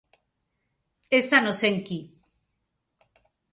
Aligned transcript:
Esan 1.17 1.45
ozenki 1.51 1.99